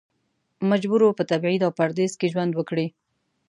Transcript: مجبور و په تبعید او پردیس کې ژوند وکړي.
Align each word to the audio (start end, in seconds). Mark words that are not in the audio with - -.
مجبور 0.69 1.01
و 1.03 1.15
په 1.17 1.23
تبعید 1.31 1.61
او 1.67 1.71
پردیس 1.79 2.11
کې 2.19 2.31
ژوند 2.33 2.51
وکړي. 2.55 2.87